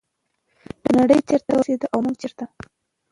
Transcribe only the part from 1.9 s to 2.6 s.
او موږ چیرته؟